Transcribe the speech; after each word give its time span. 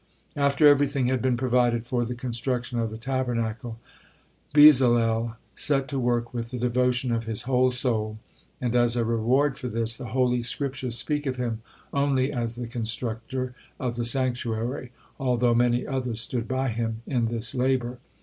After 0.35 0.67
everything 0.67 1.09
had 1.09 1.21
been 1.21 1.37
provided 1.37 1.85
for 1.85 2.05
the 2.05 2.15
construction 2.15 2.79
of 2.79 2.89
the 2.89 2.97
Tabernacle, 2.97 3.77
Bezalel 4.51 5.35
set 5.53 5.87
to 5.89 5.99
work 5.99 6.33
with 6.33 6.49
the 6.49 6.57
devotion 6.57 7.11
of 7.11 7.25
his 7.25 7.43
whole 7.43 7.69
soul, 7.69 8.17
and 8.59 8.75
as 8.75 8.95
a 8.95 9.05
reward 9.05 9.59
for 9.59 9.67
this, 9.67 9.95
the 9.95 10.07
Holy 10.07 10.41
Scriptures 10.41 10.97
speak 10.97 11.27
of 11.27 11.35
him 11.35 11.61
only 11.93 12.33
as 12.33 12.55
the 12.55 12.65
constructor 12.65 13.53
of 13.79 13.95
the 13.95 14.03
sanctuary, 14.03 14.91
although 15.19 15.53
many 15.53 15.85
others 15.85 16.19
stood 16.19 16.47
by 16.47 16.69
him 16.69 17.03
in 17.05 17.27
this 17.27 17.53
labor. 17.53 17.99